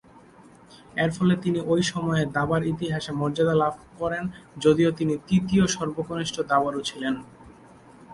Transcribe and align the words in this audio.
এরফলে 0.95 1.35
তিনি 1.35 1.59
ঐ 1.65 1.75
সময়ে 1.91 2.23
দাবার 2.35 2.61
ইতিহাসে 2.65 3.11
মর্যাদা 3.11 3.55
লাভ 3.55 3.73
করেন 3.99 4.23
যদিও 4.57 4.89
তিনি 4.91 5.13
তৃতীয় 5.27 5.65
সর্বকনিষ্ঠ 5.67 6.35
দাবাড়ু 6.51 6.81
ছিলেন। 6.81 7.15